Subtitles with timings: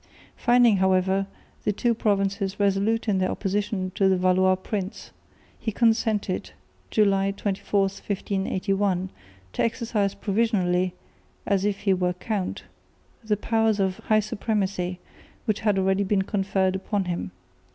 [0.35, 1.27] Finding, however,
[1.63, 5.11] the two provinces resolute in their opposition to the Valois prince,
[5.59, 6.49] he consented,
[6.89, 9.11] July 24, 1581,
[9.53, 10.95] to exercise provisionally,
[11.45, 12.63] as if he were count,
[13.23, 14.97] the powers of "high supremacy,"
[15.45, 17.29] which had already been conferred upon him.